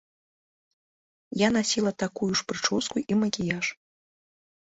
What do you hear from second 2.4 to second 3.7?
ж прычоску і макіяж.